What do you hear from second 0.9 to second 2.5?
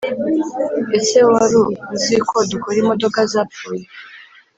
Ese waru uziko